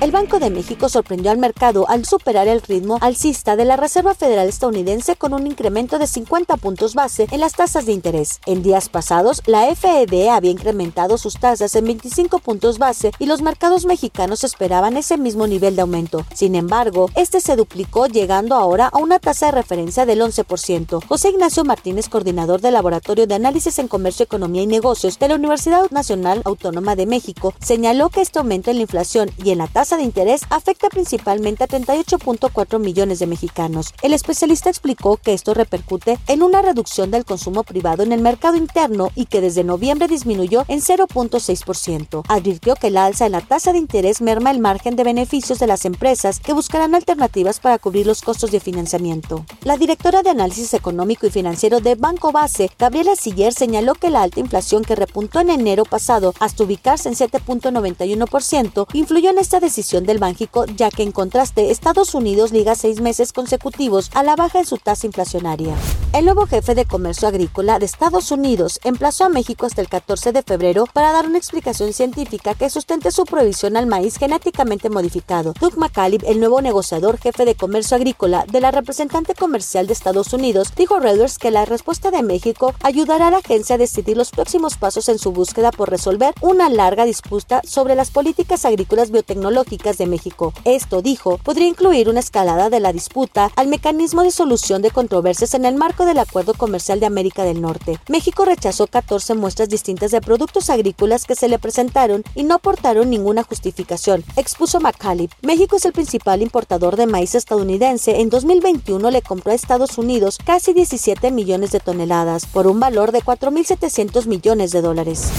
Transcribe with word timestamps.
El 0.00 0.12
Banco 0.12 0.38
de 0.38 0.50
México 0.50 0.88
sorprendió 0.88 1.32
al 1.32 1.38
mercado 1.38 1.88
al 1.88 2.04
superar 2.04 2.46
el 2.46 2.62
ritmo 2.62 2.98
alcista 3.00 3.56
de 3.56 3.64
la 3.64 3.76
Reserva 3.76 4.14
Federal 4.14 4.48
estadounidense 4.48 5.16
con 5.16 5.34
un 5.34 5.44
incremento 5.44 5.98
de 5.98 6.06
50 6.06 6.56
puntos 6.56 6.94
base 6.94 7.26
en 7.32 7.40
las 7.40 7.54
tasas 7.54 7.84
de 7.84 7.94
interés. 7.94 8.38
En 8.46 8.62
días 8.62 8.88
pasados, 8.88 9.42
la 9.46 9.74
FED 9.74 10.28
había 10.28 10.52
incrementado 10.52 11.18
sus 11.18 11.40
tasas 11.40 11.74
en 11.74 11.86
25 11.86 12.38
puntos 12.38 12.78
base 12.78 13.10
y 13.18 13.26
los 13.26 13.42
mercados 13.42 13.86
mexicanos 13.86 14.44
esperaban 14.44 14.96
ese 14.96 15.18
mismo 15.18 15.48
nivel 15.48 15.74
de 15.74 15.82
aumento. 15.82 16.24
Sin 16.32 16.54
embargo, 16.54 17.10
este 17.16 17.40
se 17.40 17.56
duplicó 17.56 18.06
llegando 18.06 18.54
ahora 18.54 18.86
a 18.86 18.98
una 18.98 19.18
tasa 19.18 19.46
de 19.46 19.52
referencia 19.52 20.06
del 20.06 20.20
11%. 20.20 21.04
José 21.08 21.30
Ignacio 21.30 21.64
Martínez, 21.64 22.08
coordinador 22.08 22.60
del 22.60 22.74
Laboratorio 22.74 23.26
de 23.26 23.34
Análisis 23.34 23.80
en 23.80 23.88
Comercio, 23.88 24.22
Economía 24.22 24.62
y 24.62 24.68
Negocios 24.68 25.18
de 25.18 25.26
la 25.26 25.34
Universidad 25.34 25.90
Nacional 25.90 26.42
Autónoma 26.44 26.94
de 26.94 27.06
México, 27.06 27.52
señaló 27.60 28.10
que 28.10 28.20
este 28.20 28.38
aumento 28.38 28.70
en 28.70 28.76
la 28.76 28.82
inflación 28.82 29.28
y 29.42 29.50
en 29.50 29.58
la 29.58 29.66
tasa 29.66 29.87
de 29.96 30.02
interés 30.02 30.42
afecta 30.50 30.88
principalmente 30.88 31.64
a 31.64 31.68
38.4 31.68 32.78
millones 32.78 33.18
de 33.18 33.26
mexicanos. 33.26 33.94
El 34.02 34.12
especialista 34.12 34.68
explicó 34.68 35.16
que 35.16 35.32
esto 35.32 35.54
repercute 35.54 36.18
en 36.26 36.42
una 36.42 36.62
reducción 36.62 37.10
del 37.10 37.24
consumo 37.24 37.62
privado 37.62 38.02
en 38.02 38.12
el 38.12 38.20
mercado 38.20 38.56
interno 38.56 39.10
y 39.14 39.26
que 39.26 39.40
desde 39.40 39.64
noviembre 39.64 40.06
disminuyó 40.06 40.64
en 40.68 40.80
0.6%. 40.80 42.22
Advirtió 42.28 42.74
que 42.74 42.88
el 42.88 42.96
alza 42.96 43.26
en 43.26 43.32
la 43.32 43.40
tasa 43.40 43.72
de 43.72 43.78
interés 43.78 44.20
merma 44.20 44.50
el 44.50 44.60
margen 44.60 44.96
de 44.96 45.04
beneficios 45.04 45.58
de 45.58 45.66
las 45.66 45.84
empresas 45.84 46.40
que 46.40 46.52
buscarán 46.52 46.94
alternativas 46.94 47.60
para 47.60 47.78
cubrir 47.78 48.06
los 48.06 48.22
costos 48.22 48.50
de 48.50 48.60
financiamiento. 48.60 49.46
La 49.62 49.76
directora 49.76 50.22
de 50.22 50.30
análisis 50.30 50.74
económico 50.74 51.26
y 51.26 51.30
financiero 51.30 51.80
de 51.80 51.94
Banco 51.94 52.32
Base, 52.32 52.70
Gabriela 52.78 53.16
Siller, 53.16 53.52
señaló 53.52 53.94
que 53.94 54.10
la 54.10 54.22
alta 54.22 54.40
inflación 54.40 54.84
que 54.84 54.96
repuntó 54.96 55.40
en 55.40 55.50
enero 55.50 55.84
pasado 55.84 56.34
hasta 56.40 56.64
ubicarse 56.64 57.08
en 57.08 57.14
7.91% 57.14 58.86
influyó 58.92 59.30
en 59.30 59.38
esta 59.38 59.60
decisión 59.60 59.77
del 59.78 60.18
Bánjico, 60.18 60.64
ya 60.66 60.90
que 60.90 61.04
en 61.04 61.12
contraste 61.12 61.70
Estados 61.70 62.12
Unidos 62.16 62.50
liga 62.50 62.74
seis 62.74 63.00
meses 63.00 63.32
consecutivos 63.32 64.10
a 64.12 64.24
la 64.24 64.34
baja 64.34 64.58
en 64.58 64.66
su 64.66 64.76
tasa 64.76 65.06
inflacionaria. 65.06 65.76
El 66.12 66.24
nuevo 66.24 66.46
jefe 66.46 66.74
de 66.74 66.84
comercio 66.84 67.28
agrícola 67.28 67.78
de 67.78 67.86
Estados 67.86 68.32
Unidos 68.32 68.80
emplazó 68.82 69.24
a 69.24 69.28
México 69.28 69.66
hasta 69.66 69.80
el 69.80 69.88
14 69.88 70.32
de 70.32 70.42
febrero 70.42 70.86
para 70.92 71.12
dar 71.12 71.26
una 71.26 71.38
explicación 71.38 71.92
científica 71.92 72.56
que 72.56 72.70
sustente 72.70 73.12
su 73.12 73.24
prohibición 73.24 73.76
al 73.76 73.86
maíz 73.86 74.16
genéticamente 74.16 74.90
modificado. 74.90 75.54
Doug 75.60 75.78
McCallip, 75.78 76.24
el 76.26 76.40
nuevo 76.40 76.60
negociador 76.60 77.18
jefe 77.18 77.44
de 77.44 77.54
comercio 77.54 77.96
agrícola 77.96 78.46
de 78.50 78.60
la 78.60 78.72
representante 78.72 79.34
comercial 79.34 79.86
de 79.86 79.92
Estados 79.92 80.32
Unidos, 80.32 80.72
dijo 80.76 80.96
a 80.96 81.00
Reuters 81.00 81.38
que 81.38 81.52
la 81.52 81.66
respuesta 81.66 82.10
de 82.10 82.24
México 82.24 82.74
ayudará 82.82 83.28
a 83.28 83.30
la 83.30 83.38
agencia 83.38 83.76
a 83.76 83.78
decidir 83.78 84.16
los 84.16 84.32
próximos 84.32 84.76
pasos 84.76 85.08
en 85.08 85.20
su 85.20 85.30
búsqueda 85.30 85.70
por 85.70 85.88
resolver 85.88 86.34
una 86.40 86.68
larga 86.68 87.04
disputa 87.04 87.62
sobre 87.64 87.94
las 87.94 88.10
políticas 88.10 88.64
agrícolas 88.64 89.12
biotecnológicas 89.12 89.67
de 89.68 90.06
México. 90.06 90.54
Esto, 90.64 91.02
dijo, 91.02 91.36
podría 91.38 91.68
incluir 91.68 92.08
una 92.08 92.20
escalada 92.20 92.70
de 92.70 92.80
la 92.80 92.92
disputa 92.92 93.50
al 93.54 93.68
mecanismo 93.68 94.22
de 94.22 94.30
solución 94.30 94.80
de 94.80 94.90
controversias 94.90 95.52
en 95.52 95.66
el 95.66 95.74
marco 95.74 96.06
del 96.06 96.18
Acuerdo 96.18 96.54
Comercial 96.54 97.00
de 97.00 97.06
América 97.06 97.44
del 97.44 97.60
Norte. 97.60 97.98
México 98.08 98.46
rechazó 98.46 98.86
14 98.86 99.34
muestras 99.34 99.68
distintas 99.68 100.10
de 100.10 100.22
productos 100.22 100.70
agrícolas 100.70 101.26
que 101.26 101.34
se 101.34 101.48
le 101.48 101.58
presentaron 101.58 102.24
y 102.34 102.44
no 102.44 102.54
aportaron 102.54 103.10
ninguna 103.10 103.42
justificación, 103.42 104.24
expuso 104.36 104.80
McCallip. 104.80 105.32
México 105.42 105.76
es 105.76 105.84
el 105.84 105.92
principal 105.92 106.40
importador 106.40 106.96
de 106.96 107.06
maíz 107.06 107.34
estadounidense. 107.34 108.20
En 108.20 108.30
2021 108.30 109.10
le 109.10 109.22
compró 109.22 109.52
a 109.52 109.54
Estados 109.54 109.98
Unidos 109.98 110.38
casi 110.42 110.72
17 110.72 111.30
millones 111.30 111.72
de 111.72 111.80
toneladas 111.80 112.46
por 112.46 112.66
un 112.66 112.80
valor 112.80 113.12
de 113.12 113.20
4.700 113.20 114.26
millones 114.26 114.70
de 114.70 114.80
dólares. 114.80 115.30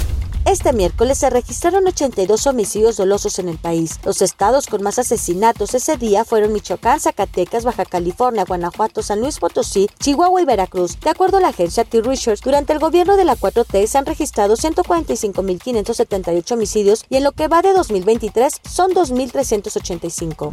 Este 0.46 0.74
miércoles 0.74 1.18
se 1.20 1.30
registraron 1.30 1.86
82 1.86 2.48
homicidios 2.48 2.98
dolosos 2.98 3.38
en 3.40 3.50
el 3.50 3.58
país. 3.58 4.00
Los 4.04 4.22
estados 4.22 4.68
con 4.68 4.82
más 4.82 4.98
asesinatos 4.98 5.76
ese 5.76 5.98
día 5.98 6.24
fueron 6.26 6.54
Michoacán, 6.54 7.00
Zacatecas, 7.00 7.66
Baja 7.66 7.86
California, 7.86 8.46
Guanajuato, 8.48 9.04
San 9.04 9.20
Luis 9.20 9.38
Potosí, 9.38 9.90
Chihuahua 10.00 10.42
y 10.42 10.46
Veracruz. 10.46 11.00
De 11.02 11.10
acuerdo 11.10 11.38
a 11.38 11.42
la 11.42 11.50
agencia 11.50 11.84
T-Research, 11.84 12.42
durante 12.42 12.74
el 12.74 12.80
gobierno 12.80 13.18
de 13.18 13.26
la 13.26 13.36
4T 13.36 13.86
se 13.86 13.98
han 13.98 14.06
registrado 14.06 14.56
145.578 14.56 16.52
homicidios 16.54 17.06
y 17.10 17.18
en 17.18 17.26
lo 17.26 17.34
que 17.34 17.48
va 17.48 17.62
de 17.62 17.74
2023 17.74 18.62
son 18.68 18.92
2.385. 18.92 20.52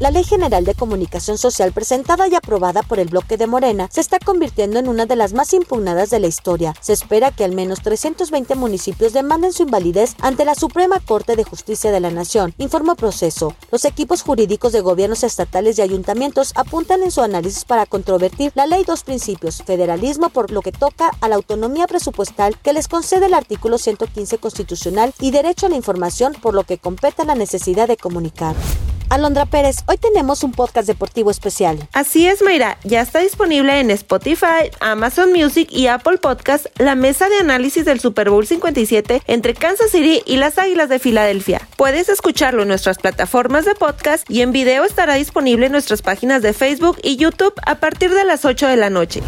La 0.00 0.10
Ley 0.10 0.24
General 0.24 0.64
de 0.64 0.74
Comunicación 0.74 1.38
Social 1.38 1.72
presentada 1.72 2.28
y 2.28 2.34
aprobada 2.34 2.82
por 2.82 2.98
el 2.98 3.08
bloque 3.08 3.36
de 3.36 3.46
Morena 3.46 3.88
se 3.92 4.00
está 4.00 4.18
convirtiendo 4.18 4.78
en 4.78 4.88
una 4.88 5.06
de 5.06 5.16
las 5.16 5.34
más 5.34 5.52
impugnadas 5.52 6.10
de 6.10 6.20
la 6.20 6.26
historia. 6.26 6.74
Se 6.80 6.92
espera 6.92 7.30
que 7.30 7.44
al 7.44 7.52
menos 7.52 7.82
320 7.82 8.54
municipios 8.54 9.12
de 9.12 9.22
demanden 9.24 9.54
su 9.54 9.62
invalidez 9.62 10.16
ante 10.20 10.44
la 10.44 10.54
Suprema 10.54 11.00
Corte 11.00 11.34
de 11.34 11.44
Justicia 11.44 11.90
de 11.90 11.98
la 11.98 12.10
Nación, 12.10 12.52
informó 12.58 12.94
Proceso. 12.94 13.54
Los 13.72 13.86
equipos 13.86 14.20
jurídicos 14.20 14.74
de 14.74 14.82
gobiernos 14.82 15.24
estatales 15.24 15.78
y 15.78 15.82
ayuntamientos 15.82 16.52
apuntan 16.56 17.02
en 17.02 17.10
su 17.10 17.22
análisis 17.22 17.64
para 17.64 17.86
controvertir 17.86 18.52
la 18.54 18.66
ley 18.66 18.84
dos 18.84 19.02
principios, 19.02 19.62
federalismo 19.62 20.28
por 20.28 20.50
lo 20.50 20.60
que 20.60 20.72
toca 20.72 21.10
a 21.22 21.28
la 21.28 21.36
autonomía 21.36 21.86
presupuestal 21.86 22.58
que 22.60 22.74
les 22.74 22.86
concede 22.86 23.26
el 23.26 23.34
artículo 23.34 23.78
115 23.78 24.36
constitucional 24.36 25.14
y 25.18 25.30
derecho 25.30 25.66
a 25.66 25.70
la 25.70 25.76
información 25.76 26.34
por 26.42 26.52
lo 26.52 26.64
que 26.64 26.76
compete 26.76 27.22
a 27.22 27.24
la 27.24 27.34
necesidad 27.34 27.88
de 27.88 27.96
comunicar. 27.96 28.54
Alondra 29.10 29.46
Pérez, 29.46 29.78
hoy 29.86 29.96
tenemos 29.96 30.42
un 30.42 30.52
podcast 30.52 30.86
deportivo 30.86 31.30
especial. 31.30 31.88
Así 31.92 32.26
es, 32.26 32.42
Mayra, 32.42 32.78
ya 32.84 33.00
está 33.00 33.20
disponible 33.20 33.78
en 33.80 33.90
Spotify, 33.90 34.70
Amazon 34.80 35.32
Music 35.32 35.68
y 35.70 35.86
Apple 35.86 36.18
Podcast 36.18 36.66
la 36.78 36.94
mesa 36.94 37.28
de 37.28 37.36
análisis 37.38 37.84
del 37.84 38.00
Super 38.00 38.30
Bowl 38.30 38.46
57 38.46 39.22
entre 39.26 39.54
Kansas 39.54 39.90
City 39.90 40.22
y 40.26 40.36
las 40.36 40.58
Águilas 40.58 40.88
de 40.88 40.98
Filadelfia. 40.98 41.66
Puedes 41.76 42.08
escucharlo 42.08 42.62
en 42.62 42.68
nuestras 42.68 42.98
plataformas 42.98 43.64
de 43.64 43.74
podcast 43.74 44.28
y 44.28 44.42
en 44.42 44.52
video 44.52 44.84
estará 44.84 45.14
disponible 45.14 45.66
en 45.66 45.72
nuestras 45.72 46.02
páginas 46.02 46.42
de 46.42 46.52
Facebook 46.52 46.98
y 47.02 47.16
YouTube 47.16 47.54
a 47.66 47.76
partir 47.76 48.12
de 48.12 48.24
las 48.24 48.44
8 48.44 48.68
de 48.68 48.76
la 48.76 48.90
noche. 48.90 49.22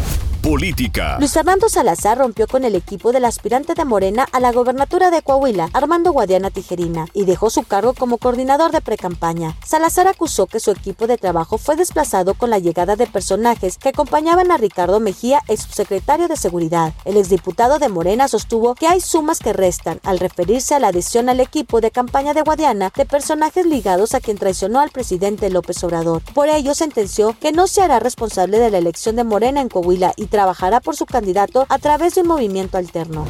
Política. 0.47 1.17
Luis 1.19 1.35
Armando 1.35 1.67
Salazar 1.67 2.19
rompió 2.19 2.47
con 2.47 2.63
el 2.63 2.73
equipo 2.73 3.11
del 3.11 3.25
aspirante 3.25 3.73
de 3.73 3.83
Morena 3.83 4.25
a 4.31 4.39
la 4.39 4.53
gobernatura 4.53 5.11
de 5.11 5.21
Coahuila, 5.21 5.69
Armando 5.73 6.13
Guadiana 6.13 6.51
Tijerina, 6.51 7.07
y 7.13 7.25
dejó 7.25 7.49
su 7.49 7.63
cargo 7.63 7.93
como 7.93 8.17
coordinador 8.17 8.71
de 8.71 8.79
precampaña. 8.79 9.57
Salazar 9.65 10.07
acusó 10.07 10.47
que 10.47 10.61
su 10.61 10.71
equipo 10.71 11.05
de 11.05 11.17
trabajo 11.17 11.57
fue 11.57 11.75
desplazado 11.75 12.33
con 12.33 12.49
la 12.49 12.59
llegada 12.59 12.95
de 12.95 13.07
personajes 13.07 13.77
que 13.77 13.89
acompañaban 13.89 14.49
a 14.49 14.55
Ricardo 14.55 15.01
Mejía, 15.01 15.41
ex 15.49 15.63
subsecretario 15.63 16.29
de 16.29 16.37
Seguridad. 16.37 16.93
El 17.03 17.17
exdiputado 17.17 17.77
de 17.77 17.89
Morena 17.89 18.29
sostuvo 18.29 18.73
que 18.73 18.87
hay 18.87 19.01
sumas 19.01 19.39
que 19.39 19.51
restan 19.51 19.99
al 20.05 20.17
referirse 20.17 20.75
a 20.75 20.79
la 20.79 20.87
adhesión 20.87 21.27
al 21.27 21.41
equipo 21.41 21.81
de 21.81 21.91
campaña 21.91 22.33
de 22.33 22.43
Guadiana 22.43 22.93
de 22.95 23.05
personajes 23.05 23.65
ligados 23.65 24.15
a 24.15 24.21
quien 24.21 24.37
traicionó 24.37 24.79
al 24.79 24.91
presidente 24.91 25.49
López 25.49 25.83
Obrador. 25.83 26.21
Por 26.33 26.47
ello 26.47 26.73
sentenció 26.73 27.35
que 27.37 27.51
no 27.51 27.67
se 27.67 27.81
hará 27.81 27.99
responsable 27.99 28.59
de 28.59 28.71
la 28.71 28.77
elección 28.77 29.17
de 29.17 29.25
Morena 29.25 29.59
en 29.59 29.67
Coahuila 29.67 30.13
y 30.15 30.27
trabajará 30.37 30.81
por 30.81 30.95
su 30.95 31.07
candidato 31.07 31.65
a 31.67 31.79
través 31.79 32.13
de 32.13 32.21
un 32.21 32.27
movimiento 32.27 32.77
alterno. 32.77 33.25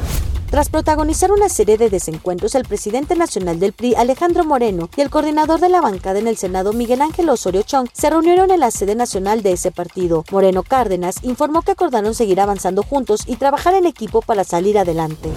Tras 0.50 0.68
protagonizar 0.68 1.32
una 1.32 1.48
serie 1.48 1.78
de 1.78 1.88
desencuentros, 1.88 2.54
el 2.54 2.64
presidente 2.64 3.16
nacional 3.16 3.58
del 3.58 3.72
PRI, 3.72 3.94
Alejandro 3.94 4.44
Moreno, 4.44 4.90
y 4.94 5.00
el 5.00 5.08
coordinador 5.08 5.58
de 5.58 5.70
la 5.70 5.80
bancada 5.80 6.18
en 6.18 6.26
el 6.26 6.36
Senado, 6.36 6.74
Miguel 6.74 7.00
Ángel 7.00 7.30
Osorio 7.30 7.62
Chong, 7.62 7.88
se 7.94 8.10
reunieron 8.10 8.50
en 8.50 8.60
la 8.60 8.70
sede 8.70 8.94
nacional 8.94 9.42
de 9.42 9.52
ese 9.52 9.70
partido. 9.70 10.22
Moreno 10.30 10.62
Cárdenas 10.62 11.16
informó 11.22 11.62
que 11.62 11.72
acordaron 11.72 12.14
seguir 12.14 12.42
avanzando 12.42 12.82
juntos 12.82 13.22
y 13.26 13.36
trabajar 13.36 13.72
en 13.72 13.86
equipo 13.86 14.20
para 14.20 14.44
salir 14.44 14.76
adelante. 14.76 15.30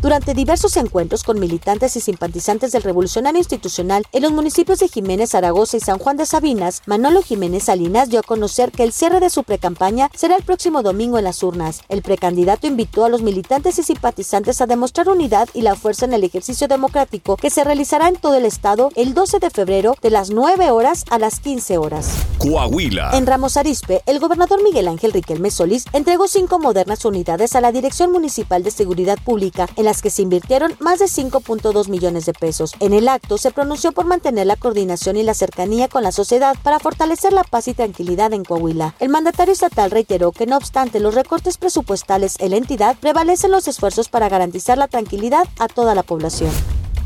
Durante 0.00 0.32
diversos 0.32 0.76
encuentros 0.76 1.24
con 1.24 1.40
militantes 1.40 1.96
y 1.96 2.00
simpatizantes 2.00 2.70
del 2.70 2.84
Revolucionario 2.84 3.40
Institucional 3.40 4.04
en 4.12 4.22
los 4.22 4.30
municipios 4.30 4.78
de 4.78 4.86
Jiménez, 4.86 5.30
Zaragoza 5.30 5.76
y 5.76 5.80
San 5.80 5.98
Juan 5.98 6.16
de 6.16 6.24
Sabinas, 6.24 6.82
Manolo 6.86 7.20
Jiménez 7.20 7.64
Salinas 7.64 8.08
dio 8.08 8.20
a 8.20 8.22
conocer 8.22 8.70
que 8.70 8.84
el 8.84 8.92
cierre 8.92 9.18
de 9.18 9.28
su 9.28 9.42
precampaña 9.42 10.08
será 10.14 10.36
el 10.36 10.44
próximo 10.44 10.84
domingo 10.84 11.18
en 11.18 11.24
las 11.24 11.42
urnas. 11.42 11.80
El 11.88 12.02
precandidato 12.02 12.68
invitó 12.68 13.04
a 13.04 13.08
los 13.08 13.22
militantes 13.22 13.76
y 13.80 13.82
simpatizantes 13.82 14.60
a 14.60 14.66
demostrar 14.66 15.08
unidad 15.08 15.48
y 15.52 15.62
la 15.62 15.74
fuerza 15.74 16.04
en 16.04 16.12
el 16.12 16.22
ejercicio 16.22 16.68
democrático 16.68 17.36
que 17.36 17.50
se 17.50 17.64
realizará 17.64 18.06
en 18.06 18.14
todo 18.14 18.36
el 18.36 18.44
estado 18.44 18.90
el 18.94 19.14
12 19.14 19.40
de 19.40 19.50
febrero 19.50 19.96
de 20.00 20.10
las 20.10 20.30
9 20.30 20.70
horas 20.70 21.06
a 21.10 21.18
las 21.18 21.40
15 21.40 21.76
horas. 21.76 22.08
Coahuila. 22.38 23.10
En 23.14 23.26
Ramos 23.26 23.56
Arispe, 23.56 24.02
el 24.06 24.20
gobernador 24.20 24.62
Miguel 24.62 24.86
Ángel 24.86 25.12
Riquelme 25.12 25.50
Solís 25.50 25.86
entregó 25.92 26.28
cinco 26.28 26.60
modernas 26.60 27.04
unidades 27.04 27.56
a 27.56 27.60
la 27.60 27.72
Dirección 27.72 28.12
Municipal 28.12 28.62
de 28.62 28.70
Seguridad 28.70 29.18
Pública 29.24 29.68
en 29.74 29.87
las 29.88 30.02
que 30.02 30.10
se 30.10 30.20
invirtieron 30.20 30.76
más 30.80 30.98
de 30.98 31.06
5.2 31.06 31.88
millones 31.88 32.26
de 32.26 32.34
pesos. 32.34 32.74
En 32.78 32.92
el 32.92 33.08
acto 33.08 33.38
se 33.38 33.50
pronunció 33.50 33.92
por 33.92 34.04
mantener 34.04 34.46
la 34.46 34.56
coordinación 34.56 35.16
y 35.16 35.22
la 35.22 35.32
cercanía 35.32 35.88
con 35.88 36.02
la 36.02 36.12
sociedad 36.12 36.54
para 36.62 36.78
fortalecer 36.78 37.32
la 37.32 37.42
paz 37.42 37.68
y 37.68 37.72
tranquilidad 37.72 38.34
en 38.34 38.44
Coahuila. 38.44 38.94
El 39.00 39.08
mandatario 39.08 39.54
estatal 39.54 39.90
reiteró 39.90 40.32
que 40.32 40.46
no 40.46 40.58
obstante 40.58 41.00
los 41.00 41.14
recortes 41.14 41.56
presupuestales 41.56 42.36
en 42.38 42.50
la 42.50 42.58
entidad, 42.58 42.98
prevalecen 43.00 43.50
los 43.50 43.66
esfuerzos 43.66 44.10
para 44.10 44.28
garantizar 44.28 44.76
la 44.76 44.88
tranquilidad 44.88 45.48
a 45.58 45.68
toda 45.68 45.94
la 45.94 46.02
población. 46.02 46.50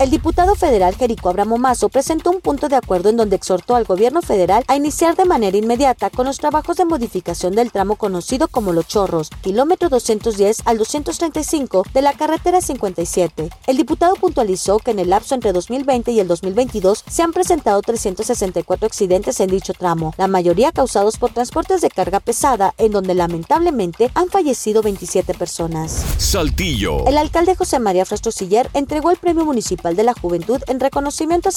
El 0.02 0.10
diputado 0.10 0.56
federal 0.56 0.96
Jerico 0.96 1.28
Abramo 1.28 1.58
Mazo 1.58 1.88
presentó 1.88 2.32
un 2.32 2.40
punto 2.40 2.68
de 2.68 2.74
acuerdo 2.74 3.08
en 3.08 3.16
donde 3.16 3.36
exhortó 3.36 3.76
al 3.76 3.84
gobierno 3.84 4.20
federal 4.20 4.64
a 4.66 4.74
iniciar 4.74 5.14
de 5.14 5.26
manera 5.26 5.56
inmediata 5.56 6.10
con 6.10 6.26
los 6.26 6.38
trabajos 6.38 6.76
de 6.76 6.84
modificación 6.84 7.54
del 7.54 7.70
tramo 7.70 7.94
conocido 7.94 8.48
como 8.48 8.72
Los 8.72 8.88
Chorros, 8.88 9.30
kilómetro 9.42 9.90
210 9.90 10.62
al 10.64 10.78
235 10.78 11.84
de 11.94 12.02
la 12.02 12.14
carretera 12.14 12.60
57. 12.60 13.48
El 13.68 13.76
diputado 13.76 14.16
puntualizó 14.16 14.78
que 14.78 14.90
en 14.90 14.98
el 14.98 15.10
lapso 15.10 15.36
entre 15.36 15.52
2020 15.52 16.10
y 16.10 16.18
el 16.18 16.26
2022 16.26 17.04
se 17.08 17.22
han 17.22 17.32
presentado 17.32 17.80
364 17.80 18.84
accidentes 18.84 19.38
en 19.38 19.50
dicho 19.50 19.72
tramo, 19.72 20.14
la 20.18 20.26
mayoría 20.26 20.72
causados 20.72 21.16
por 21.16 21.32
transportes 21.32 21.80
de 21.80 21.90
carga 21.90 22.18
pesada, 22.18 22.74
en 22.76 22.90
donde 22.90 23.14
lamentablemente 23.14 24.10
han 24.14 24.30
fallecido 24.30 24.82
27 24.82 25.32
personas. 25.34 26.04
Saltillo. 26.18 27.06
El 27.06 27.18
alcalde 27.18 27.54
José 27.54 27.78
María 27.78 28.04
Frastrosiller 28.04 28.68
entregó 28.74 29.12
el 29.12 29.16
Premio 29.18 29.44
Municipal 29.44 29.91
de 29.96 30.04
la 30.04 30.14
Juventud 30.14 30.60
en 30.66 30.80
reconocimiento 30.80 31.48
a 31.48 31.52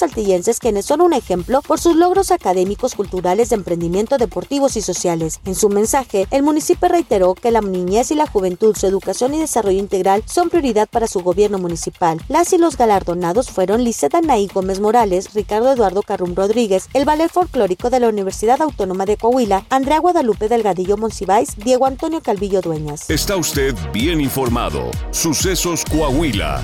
quienes 0.59 0.85
son 0.85 1.01
un 1.01 1.13
ejemplo 1.13 1.61
por 1.61 1.79
sus 1.79 1.95
logros 1.95 2.31
académicos, 2.31 2.95
culturales, 2.95 3.49
de 3.49 3.55
emprendimiento, 3.55 4.17
deportivos 4.17 4.77
y 4.77 4.81
sociales. 4.81 5.39
En 5.45 5.55
su 5.55 5.69
mensaje, 5.69 6.27
el 6.31 6.43
municipio 6.43 6.87
reiteró 6.87 7.35
que 7.35 7.51
la 7.51 7.61
niñez 7.61 8.11
y 8.11 8.15
la 8.15 8.27
juventud, 8.27 8.75
su 8.75 8.87
educación 8.87 9.33
y 9.33 9.39
desarrollo 9.39 9.79
integral 9.79 10.23
son 10.25 10.49
prioridad 10.49 10.87
para 10.89 11.07
su 11.07 11.21
gobierno 11.21 11.57
municipal. 11.57 12.21
Las 12.27 12.53
y 12.53 12.57
los 12.57 12.77
galardonados 12.77 13.49
fueron 13.49 13.83
Liseta 13.83 14.21
Naí 14.21 14.47
Gómez 14.53 14.79
Morales, 14.79 15.33
Ricardo 15.33 15.71
Eduardo 15.71 16.01
Carrum 16.01 16.35
Rodríguez, 16.35 16.87
el 16.93 17.05
Ballet 17.05 17.29
Folclórico 17.29 17.89
de 17.89 17.99
la 17.99 18.09
Universidad 18.09 18.61
Autónoma 18.61 19.05
de 19.05 19.17
Coahuila, 19.17 19.65
Andrea 19.69 19.99
Guadalupe 19.99 20.47
Delgadillo 20.47 20.97
Monsiváis, 20.97 21.55
Diego 21.57 21.85
Antonio 21.85 22.21
Calvillo 22.21 22.61
Dueñas. 22.61 23.09
Está 23.09 23.35
usted 23.35 23.75
bien 23.91 24.21
informado. 24.21 24.91
Sucesos 25.11 25.83
Coahuila. 25.85 26.63